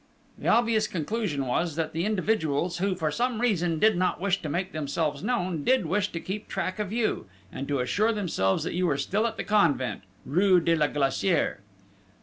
[0.39, 4.49] "The obvious conclusion was, that the individuals who, for some reason, did not wish to
[4.49, 8.73] make themselves known, did wish to keep track of you, and to assure themselves that
[8.73, 11.57] you were still at the convent, rue de la Glacière...."